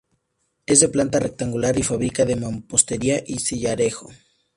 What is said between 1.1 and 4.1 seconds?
rectangular y fábrica de mampostería y sillarejo.